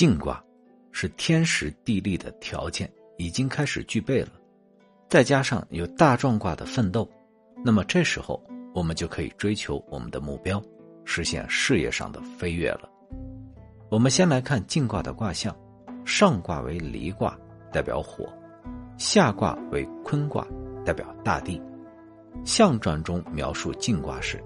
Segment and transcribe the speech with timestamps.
[0.00, 0.42] 静卦
[0.92, 4.30] 是天时地利的条件已经开始具备了，
[5.10, 7.06] 再加上有大壮卦的奋斗，
[7.62, 8.42] 那么这时候
[8.74, 10.58] 我们就可以追求我们的目标，
[11.04, 12.88] 实现事业上的飞跃了。
[13.90, 15.54] 我们先来看静卦的卦象，
[16.06, 17.38] 上卦为离卦，
[17.70, 18.24] 代表火；
[18.96, 20.46] 下卦为坤卦，
[20.82, 21.60] 代表大地。
[22.42, 24.42] 象传中描述静卦是，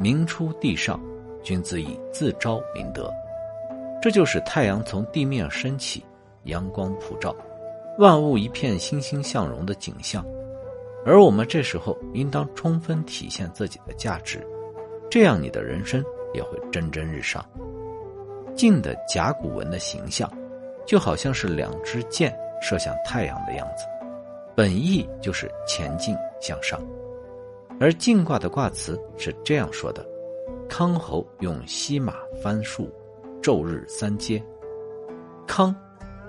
[0.00, 1.00] 明出地上，
[1.44, 3.08] 君子以自昭明德。
[4.02, 6.02] 这就是太阳从地面升起，
[6.44, 7.36] 阳光普照，
[7.98, 10.24] 万物一片欣欣向荣的景象。
[11.04, 14.46] 而我们这时候应当充分体现自己的价值，
[15.10, 17.44] 这样你的人生也会蒸蒸日上。
[18.54, 20.30] 静的甲骨文的形象，
[20.86, 23.84] 就好像是两支箭射向太阳的样子，
[24.54, 26.80] 本意就是前进向上。
[27.78, 30.06] 而静卦的卦辞是这样说的
[30.68, 32.90] ：“康侯用西马翻树。”
[33.42, 34.42] 昼日三阶，
[35.46, 35.74] 康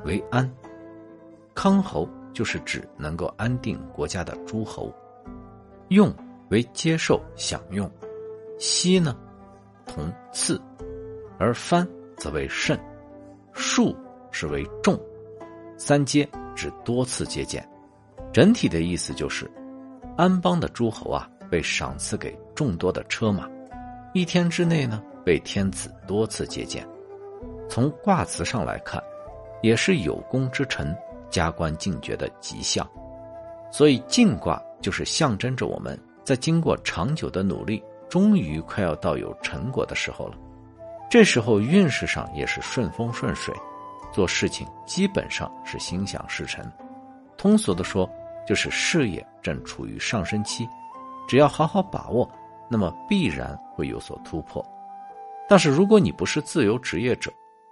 [0.05, 0.49] 为安，
[1.53, 4.94] 康侯就是指能够安定国家的诸侯。
[5.89, 6.13] 用
[6.49, 7.89] 为接受享用，
[8.58, 9.17] 息呢
[9.86, 10.59] 同次，
[11.38, 12.80] 而藩则为盛，
[13.52, 13.93] 数
[14.31, 14.97] 是为重，
[15.77, 17.67] 三阶指多次接见。
[18.31, 19.52] 整体的意思就是，
[20.16, 23.49] 安邦的诸侯啊，被赏赐给众多的车马，
[24.14, 26.88] 一天之内呢，被天子多次接见。
[27.72, 29.02] 从卦辞上来看，
[29.61, 30.94] 也是有功之臣、
[31.30, 32.86] 加官进爵的吉象，
[33.72, 40.33] 所以进卦就是象征着我们在经过长久的努力，终于快要到有成果的时候了。
[41.09, 43.55] 这时候运势上也是顺风顺水，
[44.11, 46.69] 做事情基本上是心想事成。
[47.38, 48.09] 通俗的说，
[48.45, 50.67] 就是事业正处于上升期，
[51.25, 52.30] 只要好好把握，
[52.69, 54.61] 那么必然会有所突破。
[55.47, 57.31] 但是如果你不是自由职业者，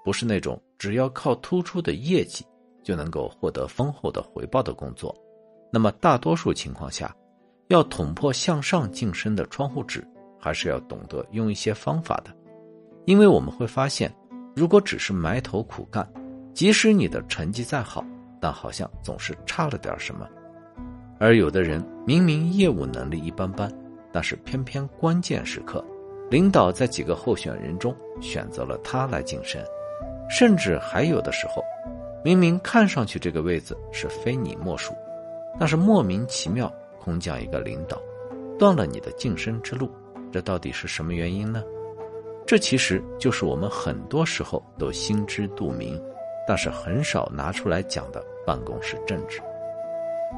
[0.09, 2.43] 不是那种只要靠突出的业绩
[2.81, 5.15] 就能够获得丰厚的回报的工作，
[5.71, 7.15] 那么大多数情况下，
[7.67, 10.03] 要捅破向上晋升的窗户纸，
[10.39, 12.36] 还是要懂得用一些方法的。
[13.05, 14.11] 因为我们会发现，
[14.55, 16.11] 如果只是埋头苦干，
[16.55, 18.03] 即使你的成绩再好，
[18.42, 20.27] 但好像总是差了点什么。
[21.19, 23.71] 而有的人明明业务能力一般般，
[24.11, 25.86] 但是偏偏关键时刻，
[26.31, 29.64] 领导在几个候选人中选择了他来晋升。
[30.30, 31.64] 甚至还有的时候，
[32.23, 34.94] 明明看上去这个位子是非你莫属，
[35.60, 38.00] 但是莫名其妙空降一个领导，
[38.58, 39.90] 断了你的晋升之路，
[40.32, 41.64] 这到底是什么原因呢？
[42.45, 46.02] 这其实就是我们很多时候都心知肚明，
[46.48, 49.40] 但是很少拿出来讲的办公室政治。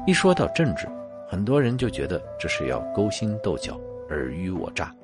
[0.06, 0.86] 一说到政治，
[1.26, 3.78] 很多人就觉得这是要勾心斗角、
[4.08, 4.94] 尔虞我诈，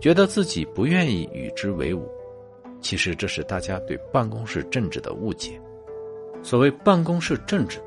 [0.00, 2.06] 觉得自己不愿意与之为伍。
[2.82, 5.58] 其实这是大家对办公室政治的误解。
[6.42, 7.78] 所谓办公室政治，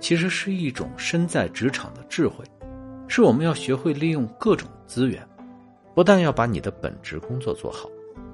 [0.00, 2.44] 其实是一种身在职场的智慧，
[3.06, 5.22] 是我们要学会利用各种资源，
[5.94, 7.88] 不但要把你的本职工作做好，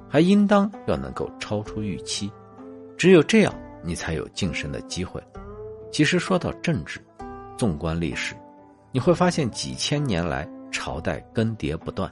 [0.09, 2.31] 还应当要能够超出预期。
[2.97, 3.53] 只有这样，
[3.83, 5.21] 你才有晋升的机会。
[5.91, 7.01] 其实说到政治，
[7.59, 8.35] 纵观历史，
[8.93, 12.09] 你会发现几千年来朝代更迭不断，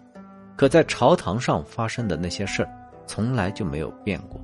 [0.57, 2.82] 可在朝堂上发生的那些事儿。
[3.07, 4.41] 从来就没有变过，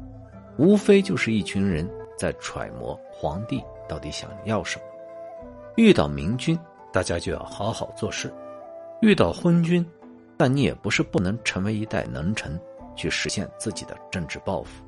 [0.56, 4.84] 无非就是一群人在揣摩皇帝到底想要什么。
[5.76, 6.58] 遇到明君，
[6.92, 8.28] 大家就要好好做事；
[9.00, 9.84] 遇到昏君，
[10.36, 12.60] 但你也不是不能成为一代能臣，
[12.96, 14.84] 去实现自己的政治抱负。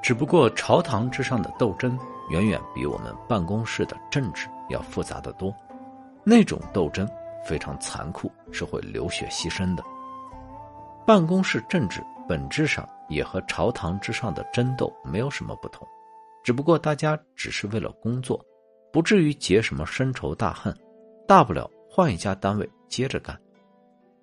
[0.00, 1.98] 只不过朝堂之上的斗争，
[2.30, 5.52] 远远比我们办公室的政治要复杂的多。
[6.22, 7.08] 那种斗争
[7.44, 9.82] 非常残酷，是会流血牺牲的。
[11.08, 12.86] 办公室政治本质上。
[13.08, 15.88] 也和朝堂之上的争斗没有什么不同，
[16.44, 18.38] 只不过大家只是为了工作，
[18.92, 20.76] 不至于结什么深仇大恨，
[21.26, 23.34] 大不了换一家单位接着干。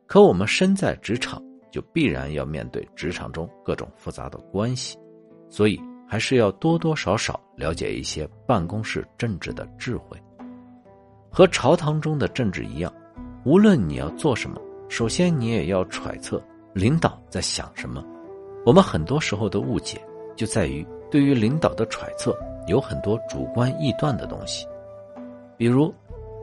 [0.05, 1.41] 可我们身在职场，
[1.71, 4.95] 就必然要面对职场中各种复杂的关系，
[5.49, 10.15] 所以还是要多多少少了解一些办公室政治的智慧。
[11.31, 12.93] 和朝堂中的政治一样，
[13.43, 16.39] 无论你要做什么，首先你也要揣测
[16.75, 18.03] 领导在想什么。
[18.65, 19.97] 我们很多时候的误解，
[20.35, 22.37] 就在于对于领导的揣测
[22.67, 24.67] 有很多主观臆断的东西，
[25.55, 25.93] 比如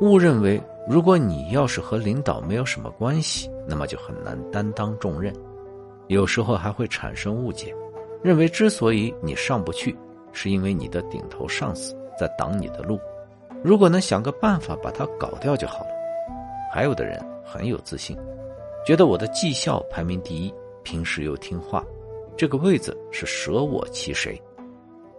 [0.00, 0.58] 误认为
[0.88, 5.34] 如果你要是和领导没有什么关系，那么就很难担当重任；
[6.06, 7.74] 有时候还会产生误解，
[8.22, 9.94] 认为之所以你上不去，
[10.32, 12.98] 是因为你的顶头上司在挡你的路，
[13.62, 15.90] 如果能想个办法把他搞掉就好了。
[16.72, 18.16] 还有的人很有自信，
[18.84, 20.52] 觉得我的绩效排名第一，
[20.82, 21.84] 平时又听话。
[22.36, 24.40] 这个位子是舍我其谁？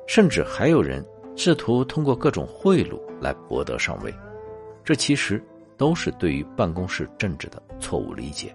[0.07, 1.05] 甚至还有人
[1.35, 4.13] 试图通过各种贿赂来博得上位。
[4.83, 5.41] 这其实
[5.77, 8.53] 都是对于办公室政治的错误理解。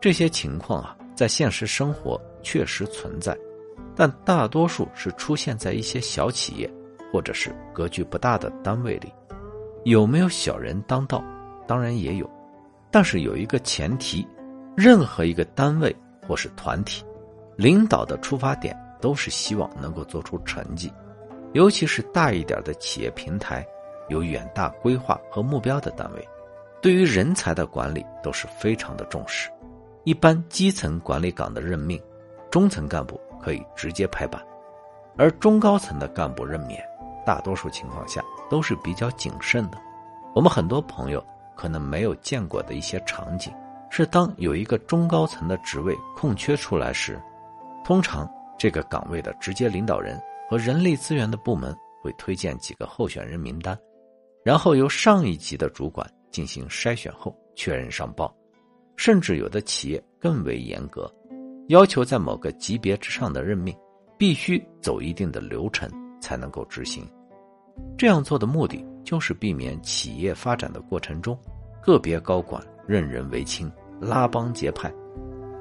[0.00, 3.36] 这些情况啊，在现实生活确实存在，
[3.94, 6.70] 但大多数是出现在一些小企业
[7.12, 9.12] 或者是格局不大的单位里。
[9.84, 11.22] 有没有小人当道？
[11.66, 12.30] 当然也有，
[12.90, 14.26] 但是有一个前提：
[14.76, 15.94] 任何一个单位
[16.26, 17.04] 或是团体，
[17.56, 20.92] 领导的出发点都是希望能够做出成绩，
[21.52, 23.66] 尤其是大一点的企业平台。
[24.08, 26.28] 有远大规划和目标的单位，
[26.80, 29.50] 对于人才的管理都是非常的重视。
[30.04, 32.00] 一般基层管理岗的任命，
[32.48, 34.40] 中层干部可以直接拍板，
[35.16, 36.80] 而中高层的干部任免，
[37.26, 39.78] 大多数情况下都是比较谨慎的。
[40.36, 41.20] 我们很多朋友
[41.56, 43.52] 可能没有见过的一些场景，
[43.90, 47.20] 是当有一个中高层的职位空缺出来时，
[47.84, 53.76] 通常这个岗位的直接领导人和人力资源的部门会推荐几个候选人名单。
[54.44, 58.32] 然后由上一级的主管进行筛选后确认上报，
[58.96, 61.12] 甚至有的企业更为严格，
[61.68, 63.76] 要求在某个级别之上的任命
[64.16, 67.04] 必须走一定的流程才能够执行。
[67.96, 71.38] 这样做的目的就是避免企业发展的过程中，
[71.82, 73.70] 个别高管任人唯亲、
[74.00, 74.92] 拉帮结派。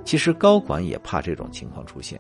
[0.04, 2.20] 其实高管也怕这种情况出现，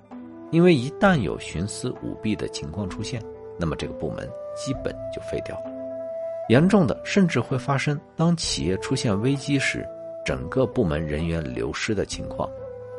[0.51, 3.21] 因为一旦有徇私舞弊的情况出现，
[3.59, 5.65] 那么这个部门基本就废掉了。
[6.49, 9.85] 严重的甚至会发生，当企业出现危机时，
[10.23, 12.49] 整个部门人员流失的情况，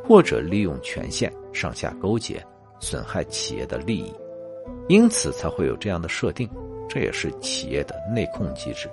[0.04, 2.44] 或者利用权限上下勾结，
[2.80, 4.12] 损害企业的利益，
[4.88, 6.48] 因此才会有这样的设定，
[6.88, 8.88] 这也是企业的内控机制。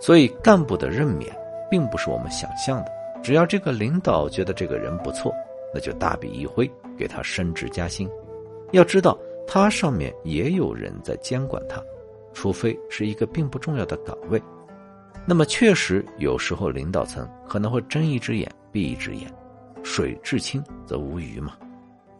[0.00, 1.34] 所以，干部的任免
[1.70, 2.92] 并不是我们想象的，
[3.22, 5.32] 只要这个领导觉得这个人不错，
[5.72, 8.08] 那就大笔一挥给他升职加薪。
[8.72, 11.82] 要知道，他上面也有人在监管他。
[12.36, 14.42] 除非是一个并不重要的岗位，
[15.24, 19.32] 那么确实有时候领导层可能会睁一只眼闭一只眼，
[19.84, 21.56] 水至清则无鱼嘛。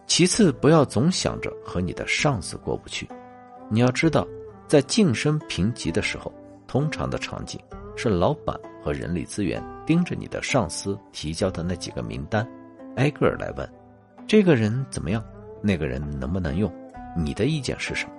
[0.07, 3.09] 其次，不要总想着和你的上司过不去，
[3.69, 4.25] 你要知道，
[4.67, 6.33] 在晋升评级的时候，
[6.67, 7.61] 通常的场景
[7.97, 12.47] 是老板和人力资源盯着你的上司提交的那几个名单，
[12.97, 13.69] 挨个来问，
[14.27, 15.23] 这个人怎么样，
[15.63, 16.73] 那个人能不能用，
[17.17, 18.13] 你的意见是什么？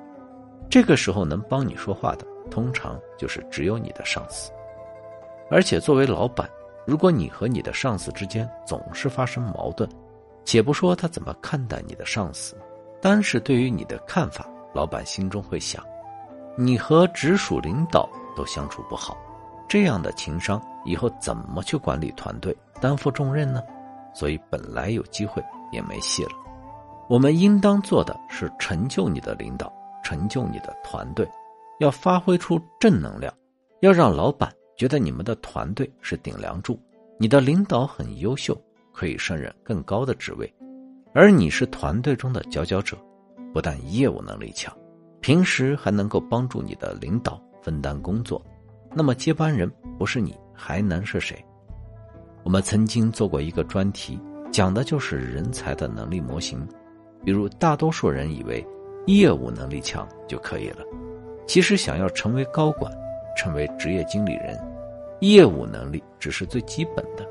[0.69, 4.51] 这个时候能帮你说话的，通常就是只有你的上司。
[5.51, 6.50] 而且作为老板，
[6.88, 9.88] 如果你和你的上司之间总是发生矛盾，
[10.44, 12.56] 且不说他怎么看待你的上司，
[13.01, 15.83] 单是对于你的看法，老板心中会想：
[16.57, 19.18] 你和直属领导都相处不好，
[19.68, 23.62] 这样的情商以后怎么去管理团队、担负重任呢？
[24.13, 26.31] 所以本来有机会也没戏了。
[27.10, 29.72] 我们应当做的是成就你的领导。
[30.04, 31.28] 成就你的团队，
[31.80, 33.34] 要发挥出正能量，
[33.80, 36.80] 要让老板觉得你们的团队是顶梁柱，
[37.18, 38.56] 你的领导很优秀，
[38.94, 40.54] 可以胜任更高的职位，
[41.12, 42.96] 而你是团队中的佼佼者，
[43.52, 44.72] 不但业务能力强，
[45.25, 48.39] 平时还能够帮助你的领导分担工作，
[48.94, 49.68] 那么接班人
[49.98, 51.44] 不是你还能是谁？
[52.44, 54.19] 我们曾经做过一个专题，
[54.51, 56.63] 讲的就是人才的能力模型，
[57.24, 58.63] 比如大多数人以为。
[59.07, 60.83] 业务能力强就可以了。
[61.47, 62.92] 其实，想要成为高管、
[63.35, 64.59] 成为职业经理人，
[65.21, 67.28] 业务能力只是最基本的。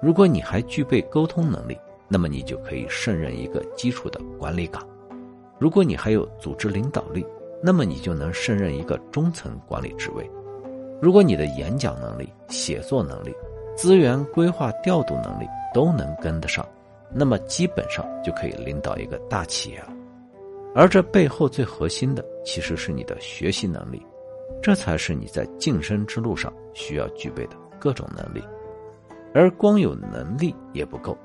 [0.00, 1.78] 如果你还具备沟通能力，
[2.08, 4.82] 那么你就可以胜任一个基础的管理岗；
[5.58, 7.24] 如果你还有组织领导力，
[7.66, 10.22] 那么你就能胜任一个中层管理职位；
[11.00, 13.34] 如果你的演讲能力、写作能力、
[13.74, 16.68] 资源规划调度能力都能跟得上，
[17.10, 19.88] 那么基本上就可以领导一个大企业了。
[20.74, 24.04] 而这背后最核心的，其实是你的学习能力，
[24.62, 28.44] 这才是你在晋升之路上需要具备的各种能力。
[29.32, 31.16] 而光有能力也不够，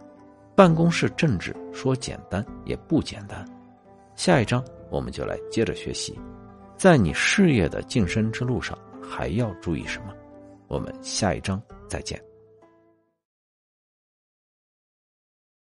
[0.56, 3.46] 办公室政治说简单也不简单。
[4.16, 6.20] 下一章我们就来接着学习，
[6.78, 10.14] 在你事业的晋升之路上还要注意什么？
[10.68, 12.29] 我们下一章再见。